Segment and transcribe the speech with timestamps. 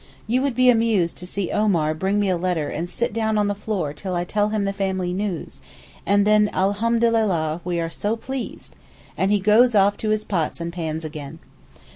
[0.25, 3.45] You would be amused to see Omar bring me a letter and sit down on
[3.45, 5.61] the floor till I tell him the family news,
[6.07, 8.75] and then Alhamdulillah, we are so pleased,
[9.15, 11.37] and he goes off to his pots and pans again.